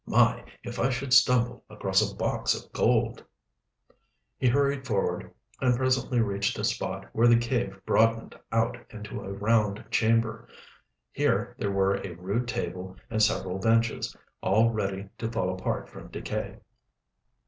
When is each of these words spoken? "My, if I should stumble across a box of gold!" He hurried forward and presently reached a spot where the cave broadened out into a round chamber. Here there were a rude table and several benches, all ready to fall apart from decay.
"My, 0.07 0.43
if 0.63 0.79
I 0.79 0.89
should 0.89 1.13
stumble 1.13 1.63
across 1.69 2.01
a 2.01 2.15
box 2.15 2.55
of 2.55 2.71
gold!" 2.73 3.23
He 4.39 4.47
hurried 4.47 4.83
forward 4.87 5.31
and 5.59 5.77
presently 5.77 6.19
reached 6.19 6.57
a 6.57 6.63
spot 6.63 7.05
where 7.13 7.27
the 7.27 7.37
cave 7.37 7.79
broadened 7.85 8.35
out 8.51 8.77
into 8.89 9.21
a 9.21 9.31
round 9.31 9.83
chamber. 9.91 10.47
Here 11.11 11.55
there 11.59 11.71
were 11.71 11.97
a 11.97 12.15
rude 12.15 12.47
table 12.47 12.95
and 13.11 13.21
several 13.21 13.59
benches, 13.59 14.17
all 14.41 14.71
ready 14.71 15.07
to 15.19 15.31
fall 15.31 15.53
apart 15.53 15.87
from 15.87 16.07
decay. 16.07 16.59